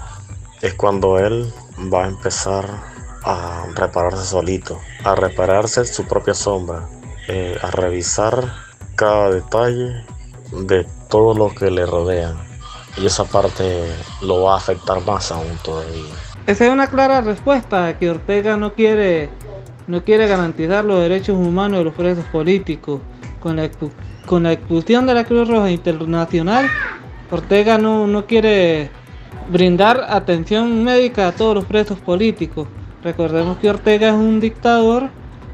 es 0.61 0.73
cuando 0.75 1.17
él 1.19 1.51
va 1.91 2.05
a 2.05 2.07
empezar 2.07 2.92
a 3.23 3.65
repararse 3.75 4.25
solito, 4.25 4.79
a 5.03 5.15
repararse 5.15 5.85
su 5.85 6.05
propia 6.05 6.33
sombra, 6.33 6.87
eh, 7.27 7.57
a 7.61 7.71
revisar 7.71 8.53
cada 8.95 9.31
detalle 9.31 10.03
de 10.51 10.85
todo 11.09 11.33
lo 11.33 11.53
que 11.53 11.71
le 11.71 11.85
rodea. 11.85 12.33
Y 12.97 13.05
esa 13.05 13.23
parte 13.25 13.85
lo 14.21 14.43
va 14.43 14.53
a 14.53 14.57
afectar 14.57 15.03
más 15.05 15.31
aún 15.31 15.57
todavía. 15.63 16.13
Esa 16.45 16.65
es 16.65 16.71
una 16.71 16.87
clara 16.87 17.21
respuesta 17.21 17.97
que 17.97 18.09
Ortega 18.09 18.57
no 18.57 18.73
quiere, 18.73 19.29
no 19.87 20.03
quiere 20.03 20.27
garantizar 20.27 20.85
los 20.85 21.01
derechos 21.01 21.37
humanos 21.37 21.79
de 21.79 21.85
los 21.85 21.93
presos 21.93 22.25
políticos. 22.25 23.01
Con 23.39 23.57
la, 23.57 23.69
con 24.25 24.43
la 24.43 24.53
expulsión 24.53 25.05
de 25.05 25.13
la 25.13 25.25
Cruz 25.25 25.49
Roja 25.49 25.69
Internacional, 25.69 26.69
Ortega 27.29 27.77
no, 27.77 28.07
no 28.07 28.25
quiere 28.25 28.89
brindar 29.49 30.05
atención 30.07 30.83
médica 30.83 31.27
a 31.27 31.31
todos 31.31 31.55
los 31.55 31.65
presos 31.65 31.99
políticos. 31.99 32.67
Recordemos 33.03 33.57
que 33.57 33.69
Ortega 33.69 34.09
es 34.09 34.13
un 34.13 34.39
dictador 34.39 35.09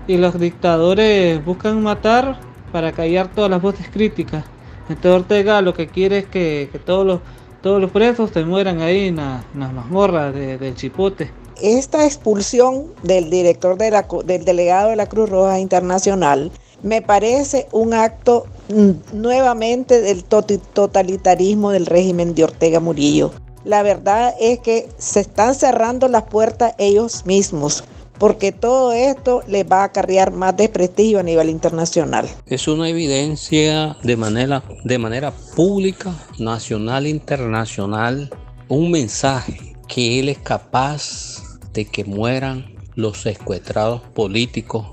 y 0.07 0.17
los 0.17 0.39
dictadores 0.39 1.43
buscan 1.43 1.81
matar 1.81 2.39
para 2.71 2.91
callar 2.91 3.33
todas 3.33 3.49
las 3.49 3.59
voces 3.59 3.87
críticas. 3.89 4.45
Entonces 4.87 5.21
Ortega 5.21 5.61
lo 5.63 5.73
que 5.73 5.87
quiere 5.87 6.19
es 6.19 6.25
que, 6.27 6.69
todos, 6.85 7.05
los, 7.07 7.19
todos 7.63 7.81
los 7.81 7.89
presos 7.89 8.29
se 8.31 8.45
mueran 8.45 8.81
ahí 8.81 9.07
en, 9.07 9.15
las 9.15 9.43
mazmorras 9.55 10.33
del 10.33 10.75
Chipote. 10.75 11.31
Esta 11.59 12.05
expulsión 12.05 12.85
del 13.01 13.31
director 13.31 13.77
de 13.77 13.91
la, 13.91 14.05
del 14.25 14.45
delegado 14.45 14.91
de 14.91 14.95
la 14.95 15.07
Cruz 15.07 15.29
Roja 15.29 15.59
Internacional 15.59 16.51
me 16.83 17.01
parece 17.01 17.67
un 17.71 17.95
acto 17.95 18.45
mm, 18.69 19.19
nuevamente 19.19 20.01
del 20.01 20.23
totalitarismo 20.23 21.71
del 21.71 21.87
régimen 21.87 22.35
de 22.35 22.43
Ortega 22.43 22.79
Murillo 22.79 23.31
la 23.65 23.83
verdad 23.83 24.33
es 24.39 24.59
que 24.59 24.89
se 24.97 25.19
están 25.21 25.55
cerrando 25.55 26.07
las 26.07 26.23
puertas 26.23 26.73
ellos 26.77 27.25
mismos 27.25 27.83
porque 28.19 28.51
todo 28.51 28.91
esto 28.91 29.41
les 29.47 29.65
va 29.65 29.81
a 29.81 29.85
acarrear 29.85 30.31
más 30.31 30.55
desprestigio 30.55 31.19
a 31.19 31.23
nivel 31.23 31.49
internacional. 31.49 32.29
Es 32.45 32.67
una 32.67 32.89
evidencia 32.89 33.95
de 34.03 34.17
manera, 34.17 34.61
de 34.83 34.97
manera 34.99 35.31
pública, 35.55 36.13
nacional 36.37 37.05
e 37.05 37.09
internacional, 37.09 38.29
un 38.67 38.91
mensaje 38.91 39.75
que 39.87 40.19
él 40.19 40.29
es 40.29 40.37
capaz 40.37 41.41
de 41.73 41.85
que 41.85 42.03
mueran 42.03 42.75
los 42.95 43.21
secuestrados 43.21 44.01
políticos 44.13 44.85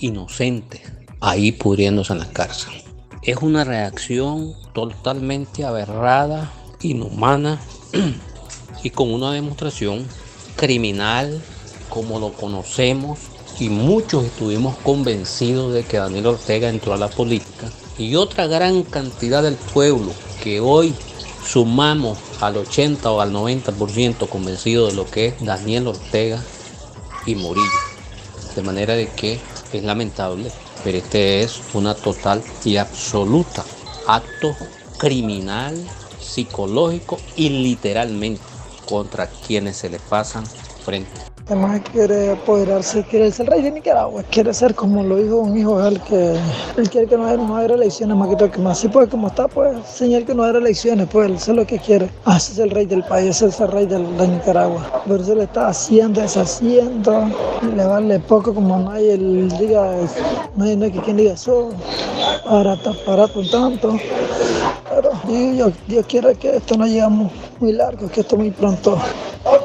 inocentes 0.00 0.80
ahí 1.20 1.52
pudriéndose 1.52 2.12
en 2.12 2.18
la 2.18 2.30
cárcel. 2.30 2.72
Es 3.22 3.36
una 3.36 3.62
reacción 3.62 4.54
totalmente 4.74 5.64
aberrada, 5.64 6.52
inhumana 6.80 7.60
y 8.82 8.90
con 8.90 9.12
una 9.12 9.32
demostración 9.32 10.06
criminal 10.56 11.40
como 11.88 12.18
lo 12.18 12.32
conocemos 12.32 13.18
y 13.58 13.68
muchos 13.68 14.24
estuvimos 14.24 14.76
convencidos 14.78 15.74
de 15.74 15.84
que 15.84 15.98
Daniel 15.98 16.26
Ortega 16.26 16.68
entró 16.68 16.94
a 16.94 16.96
la 16.96 17.08
política 17.08 17.70
y 17.98 18.16
otra 18.16 18.46
gran 18.46 18.82
cantidad 18.82 19.42
del 19.42 19.54
pueblo 19.54 20.12
que 20.42 20.60
hoy 20.60 20.94
sumamos 21.46 22.18
al 22.40 22.56
80 22.56 23.10
o 23.10 23.20
al 23.20 23.32
90% 23.32 24.28
convencido 24.28 24.86
de 24.86 24.94
lo 24.94 25.08
que 25.10 25.26
es 25.26 25.44
Daniel 25.44 25.88
Ortega 25.88 26.42
y 27.26 27.34
Murillo. 27.34 27.66
De 28.56 28.62
manera 28.62 28.94
de 28.94 29.08
que 29.08 29.38
es 29.72 29.82
lamentable, 29.82 30.50
pero 30.84 30.98
este 30.98 31.42
es 31.42 31.60
una 31.74 31.94
total 31.94 32.42
y 32.64 32.76
absoluta 32.76 33.64
acto 34.06 34.56
criminal 34.98 35.76
psicológico 36.22 37.18
y 37.36 37.48
literalmente 37.50 38.42
contra 38.88 39.26
quienes 39.26 39.76
se 39.76 39.90
le 39.90 39.98
pasan 39.98 40.44
frente. 40.84 41.10
Este 41.42 41.56
más 41.56 41.80
quiere 41.80 42.30
apoderarse, 42.30 43.02
quiere 43.10 43.32
ser 43.32 43.48
rey 43.48 43.62
de 43.62 43.72
Nicaragua, 43.72 44.22
quiere 44.30 44.54
ser 44.54 44.76
como 44.76 45.02
lo 45.02 45.16
dijo 45.16 45.38
un 45.38 45.58
hijo 45.58 45.84
él, 45.84 46.00
que 46.02 46.38
él 46.76 46.88
quiere 46.88 47.08
que 47.08 47.16
no 47.16 47.26
haya, 47.26 47.36
no 47.36 47.56
haya 47.56 47.74
elecciones 47.74 48.16
más 48.16 48.28
que 48.28 48.36
todo 48.36 48.50
que 48.52 48.58
más. 48.60 48.78
Sí, 48.78 48.86
pues 48.86 49.08
como 49.08 49.26
está, 49.26 49.48
pues 49.48 49.84
señal 49.84 50.24
que 50.24 50.36
no 50.36 50.44
haya 50.44 50.58
elecciones, 50.58 51.08
pues 51.10 51.26
él 51.28 51.34
es 51.34 51.48
lo 51.48 51.66
que 51.66 51.80
quiere. 51.80 52.08
Ah, 52.26 52.36
ese 52.36 52.52
es 52.52 52.58
el 52.60 52.70
rey 52.70 52.86
del 52.86 53.02
país, 53.02 53.42
es 53.42 53.58
el 53.58 53.68
rey 53.72 53.86
de, 53.86 53.98
de 53.98 54.28
Nicaragua. 54.28 55.02
Pero 55.04 55.20
eso 55.20 55.34
le 55.34 55.42
está 55.42 55.66
haciendo, 55.66 56.20
deshaciendo, 56.20 57.28
le 57.74 57.84
vale 57.86 58.20
poco 58.20 58.54
como 58.54 58.92
el 58.94 59.48
diga, 59.58 59.96
no 60.54 60.64
hay, 60.64 60.80
hay 60.80 60.90
quien 60.92 61.16
diga 61.16 61.32
eso, 61.32 61.70
está 62.72 62.92
parado 63.04 63.32
con 63.32 63.50
tanto. 63.50 63.98
Pero 65.32 65.52
Dios, 65.52 65.72
Dios 65.88 66.06
quiere 66.06 66.34
que 66.34 66.56
esto 66.56 66.76
no 66.76 66.86
llegue 66.86 67.08
muy 67.58 67.72
largo, 67.72 68.06
que 68.10 68.20
esto 68.20 68.36
muy 68.36 68.50
pronto 68.50 69.00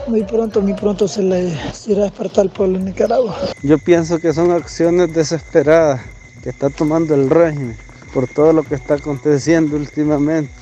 muy 0.07 0.23
pronto, 0.23 0.61
muy 0.61 0.73
pronto 0.73 1.07
se 1.07 1.21
le 1.21 1.53
irá 1.87 2.01
a 2.01 2.03
despertar 2.05 2.45
al 2.45 2.49
pueblo 2.49 2.79
de 2.79 2.85
Nicaragua. 2.85 3.35
Yo 3.61 3.77
pienso 3.77 4.19
que 4.19 4.33
son 4.33 4.51
acciones 4.51 5.13
desesperadas 5.13 6.01
que 6.41 6.49
está 6.49 6.69
tomando 6.69 7.13
el 7.13 7.29
régimen 7.29 7.75
por 8.13 8.27
todo 8.27 8.53
lo 8.53 8.63
que 8.63 8.75
está 8.75 8.95
aconteciendo 8.95 9.75
últimamente, 9.75 10.53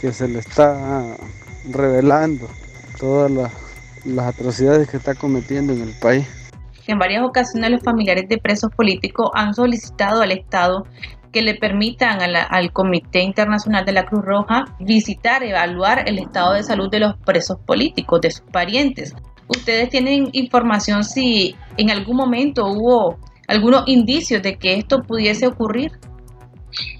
que 0.00 0.12
se 0.12 0.26
le 0.26 0.40
está 0.40 1.16
revelando 1.70 2.48
todas 2.98 3.30
las 4.04 4.26
atrocidades 4.26 4.88
que 4.88 4.96
está 4.96 5.14
cometiendo 5.14 5.72
en 5.72 5.82
el 5.82 5.92
país. 5.92 6.26
En 6.86 6.98
varias 6.98 7.22
ocasiones 7.22 7.70
los 7.70 7.82
familiares 7.82 8.28
de 8.28 8.38
presos 8.38 8.70
políticos 8.74 9.30
han 9.34 9.54
solicitado 9.54 10.22
al 10.22 10.32
Estado 10.32 10.86
que 11.32 11.42
le 11.42 11.54
permitan 11.54 12.20
al 12.20 12.72
Comité 12.72 13.20
Internacional 13.20 13.84
de 13.84 13.92
la 13.92 14.04
Cruz 14.04 14.22
Roja 14.22 14.66
visitar, 14.78 15.42
evaluar 15.42 16.04
el 16.06 16.18
estado 16.18 16.52
de 16.52 16.62
salud 16.62 16.90
de 16.90 17.00
los 17.00 17.16
presos 17.24 17.58
políticos, 17.66 18.20
de 18.20 18.30
sus 18.30 18.44
parientes. 18.52 19.14
¿Ustedes 19.48 19.88
tienen 19.88 20.28
información 20.32 21.04
si 21.04 21.56
en 21.78 21.90
algún 21.90 22.16
momento 22.16 22.66
hubo 22.66 23.18
algunos 23.48 23.84
indicios 23.86 24.42
de 24.42 24.58
que 24.58 24.74
esto 24.74 25.02
pudiese 25.02 25.46
ocurrir? 25.46 25.92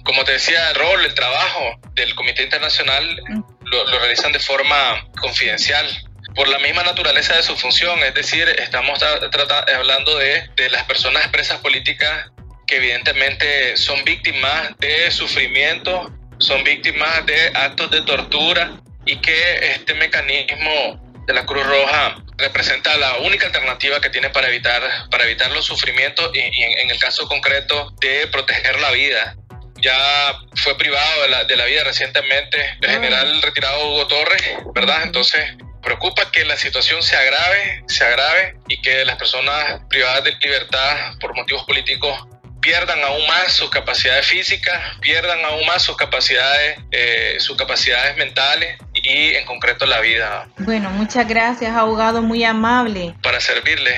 Como 0.03 0.23
te 0.23 0.33
decía, 0.33 0.59
rol, 0.73 1.05
el 1.05 1.13
trabajo 1.13 1.79
del 1.95 2.13
Comité 2.15 2.43
Internacional 2.43 3.03
lo, 3.65 3.85
lo 3.85 3.99
realizan 3.99 4.31
de 4.31 4.39
forma 4.39 4.75
confidencial 5.19 5.87
por 6.35 6.47
la 6.47 6.59
misma 6.59 6.83
naturaleza 6.83 7.35
de 7.35 7.43
su 7.43 7.55
función, 7.55 7.99
es 8.03 8.13
decir, 8.13 8.47
estamos 8.57 8.99
hablando 9.03 10.17
de, 10.17 10.49
de, 10.55 10.69
las 10.69 10.83
personas 10.85 11.27
presas 11.27 11.59
políticas 11.59 12.31
que 12.65 12.77
evidentemente 12.77 13.77
son 13.77 14.03
víctimas 14.03 14.71
de 14.79 15.11
sufrimiento, 15.11 16.11
son 16.39 16.63
víctimas 16.63 17.25
de 17.25 17.51
actos 17.53 17.91
de 17.91 18.01
tortura 18.01 18.81
y 19.05 19.17
que 19.17 19.73
este 19.73 19.93
mecanismo 19.93 20.99
de 21.25 21.33
la 21.33 21.45
Cruz 21.45 21.65
Roja 21.65 22.15
representa 22.37 22.97
la 22.97 23.17
única 23.17 23.45
alternativa 23.45 24.01
que 24.01 24.09
tiene 24.09 24.29
para 24.29 24.47
evitar, 24.47 24.81
para 25.09 25.25
evitar 25.25 25.51
los 25.51 25.65
sufrimientos 25.65 26.31
y, 26.33 26.39
en, 26.39 26.89
el 26.89 26.99
caso 26.99 27.27
concreto 27.27 27.91
de 28.01 28.27
proteger 28.27 28.79
la 28.79 28.91
vida. 28.91 29.35
Ya 29.81 30.33
fue 30.55 30.77
privado 30.77 31.23
de 31.23 31.29
la, 31.29 31.43
de 31.43 31.55
la 31.57 31.65
vida 31.65 31.83
recientemente 31.83 32.57
el 32.81 32.89
ah. 32.89 32.93
general 32.93 33.41
retirado 33.41 33.89
Hugo 33.89 34.07
Torres, 34.07 34.41
¿verdad? 34.73 35.03
Entonces 35.03 35.55
preocupa 35.83 36.31
que 36.31 36.45
la 36.45 36.57
situación 36.57 37.03
se 37.03 37.15
agrave, 37.15 37.83
se 37.87 38.03
agrave 38.03 38.55
y 38.67 38.81
que 38.81 39.05
las 39.05 39.17
personas 39.17 39.81
privadas 39.89 40.23
de 40.23 40.33
libertad 40.41 41.17
por 41.19 41.35
motivos 41.35 41.63
políticos 41.65 42.27
pierdan 42.63 43.03
aún 43.03 43.27
más 43.27 43.51
sus 43.51 43.69
capacidades 43.69 44.25
físicas, 44.25 44.79
pierdan 45.01 45.43
aún 45.43 45.65
más 45.65 45.83
sus 45.83 45.97
capacidades, 45.97 46.79
eh, 46.91 47.35
sus 47.39 47.57
capacidades 47.57 48.15
mentales 48.15 48.77
y 48.93 49.33
en 49.33 49.45
concreto 49.45 49.85
la 49.85 49.99
vida. 49.99 50.47
Bueno, 50.59 50.89
muchas 50.89 51.27
gracias, 51.27 51.75
abogado, 51.75 52.21
muy 52.21 52.43
amable. 52.45 53.15
Para 53.21 53.41
servirle. 53.41 53.95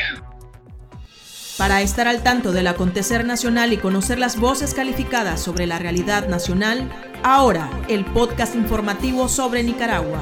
Para 1.58 1.82
estar 1.82 2.08
al 2.08 2.24
tanto 2.24 2.51
del 2.51 2.68
acontecer 2.68 3.24
nacional 3.24 3.72
y 3.72 3.77
conocer 3.77 4.18
las 4.18 4.36
voces 4.36 4.74
calificadas 4.74 5.42
sobre 5.42 5.68
la 5.68 5.77
realidad 5.77 6.27
nacional, 6.27 6.92
ahora 7.24 7.70
el 7.88 8.03
podcast 8.03 8.55
informativo 8.55 9.29
sobre 9.29 9.64
Nicaragua. 9.64 10.22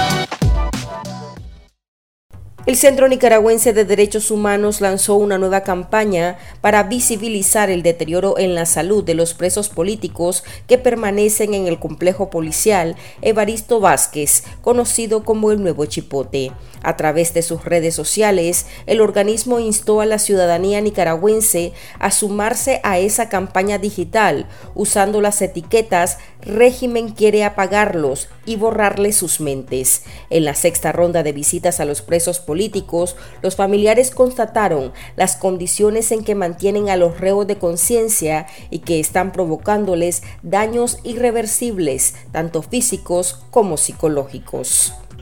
El 2.67 2.75
Centro 2.75 3.07
Nicaragüense 3.07 3.73
de 3.73 3.85
Derechos 3.85 4.29
Humanos 4.29 4.81
lanzó 4.81 5.15
una 5.15 5.39
nueva 5.39 5.61
campaña 5.61 6.37
para 6.61 6.83
visibilizar 6.83 7.71
el 7.71 7.81
deterioro 7.81 8.37
en 8.37 8.53
la 8.53 8.67
salud 8.67 9.03
de 9.03 9.15
los 9.15 9.33
presos 9.33 9.67
políticos 9.67 10.43
que 10.67 10.77
permanecen 10.77 11.55
en 11.55 11.65
el 11.65 11.79
complejo 11.79 12.29
policial 12.29 12.95
Evaristo 13.23 13.79
Vázquez, 13.79 14.43
conocido 14.61 15.23
como 15.23 15.51
el 15.51 15.59
Nuevo 15.63 15.87
Chipote. 15.87 16.51
A 16.83 16.97
través 16.97 17.33
de 17.33 17.41
sus 17.41 17.65
redes 17.65 17.95
sociales, 17.95 18.67
el 18.85 19.01
organismo 19.01 19.59
instó 19.59 19.99
a 19.99 20.05
la 20.05 20.19
ciudadanía 20.19 20.81
nicaragüense 20.81 21.73
a 21.97 22.11
sumarse 22.11 22.79
a 22.83 22.99
esa 22.99 23.27
campaña 23.27 23.79
digital 23.79 24.47
usando 24.75 25.19
las 25.19 25.41
etiquetas 25.41 26.19
régimen 26.41 27.09
quiere 27.09 27.43
apagarlos 27.43 28.29
y 28.45 28.55
borrarles 28.55 29.15
sus 29.15 29.39
mentes. 29.39 30.03
En 30.29 30.45
la 30.45 30.55
sexta 30.55 30.91
ronda 30.91 31.23
de 31.23 31.33
visitas 31.33 31.79
a 31.79 31.85
los 31.85 32.01
presos 32.01 32.39
políticos, 32.51 33.15
los 33.41 33.55
familiares 33.55 34.11
constataron 34.11 34.91
las 35.15 35.37
condiciones 35.37 36.11
en 36.11 36.25
que 36.25 36.35
mantienen 36.35 36.89
a 36.89 36.97
los 36.97 37.17
reos 37.17 37.47
de 37.47 37.57
conciencia 37.57 38.45
y 38.69 38.79
que 38.79 38.99
están 38.99 39.31
provocándoles 39.31 40.21
daños 40.43 40.99
irreversibles, 41.05 42.13
tanto 42.33 42.61
físicos 42.61 43.39
como 43.51 43.77
psicológicos. 43.77 44.93